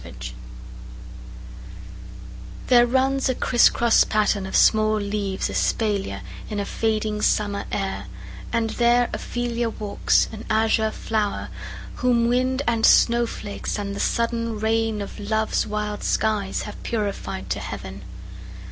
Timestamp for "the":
13.95-13.99